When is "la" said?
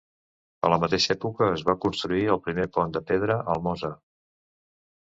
0.73-0.79